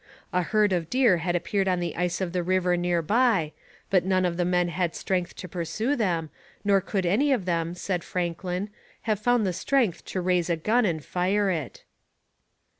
A 0.33 0.41
herd 0.41 0.73
of 0.73 0.89
deer 0.89 1.17
had 1.17 1.35
appeared 1.35 1.67
on 1.67 1.79
the 1.79 1.95
ice 1.95 2.21
of 2.21 2.33
the 2.33 2.41
river 2.41 2.75
near 2.75 3.03
by, 3.03 3.53
but 3.91 4.03
none 4.03 4.25
of 4.25 4.35
the 4.35 4.45
men 4.45 4.69
had 4.69 4.95
strength 4.95 5.35
to 5.35 5.47
pursue 5.47 5.95
them, 5.95 6.31
nor 6.63 6.81
could 6.81 7.05
any 7.05 7.27
one 7.29 7.35
of 7.35 7.45
them, 7.45 7.75
said 7.75 8.03
Franklin, 8.03 8.71
have 9.03 9.19
found 9.19 9.45
the 9.45 9.53
strength 9.53 10.03
to 10.05 10.19
raise 10.19 10.49
a 10.49 10.57
gun 10.57 10.85
and 10.85 11.05
fire 11.05 11.51
it. 11.51 11.83